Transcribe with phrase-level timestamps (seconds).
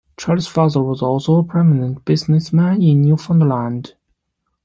[0.17, 3.93] Charles' father was also a prominent businessman in Newfoundland.